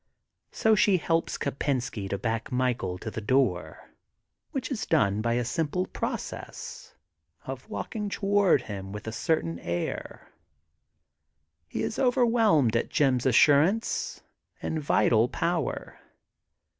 So 0.51 0.73
she 0.73 0.97
helps 0.97 1.37
Kopensky 1.37 2.09
to 2.09 2.17
back 2.17 2.51
Michael 2.51 2.97
to 2.97 3.11
the 3.11 3.21
door, 3.21 3.91
which 4.49 4.71
is 4.71 4.87
done 4.87 5.21
by 5.21 5.33
a 5.33 5.45
simple 5.45 5.85
pro 5.85 6.15
cess 6.15 6.95
of 7.45 7.69
walking 7.69 8.09
toward 8.09 8.63
him 8.63 8.91
with 8.93 9.05
a 9.05 9.11
certain 9.11 9.59
air. 9.59 10.33
He 11.67 11.83
is 11.83 11.99
overwhelmed 11.99 12.75
at 12.75 12.89
Jim's 12.89 13.27
assurance 13.27 14.23
and 14.59 14.81
vital 14.81 15.27
power. 15.29 15.99